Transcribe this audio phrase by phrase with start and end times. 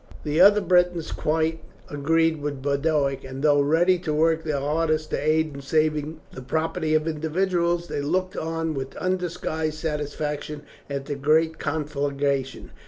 [0.23, 5.21] The other Britons quite agreed with Boduoc, and though ready to work their hardest to
[5.23, 11.13] aid in saving the property of individuals, they looked on with undisguised satisfaction at the
[11.13, 12.71] great conflagration.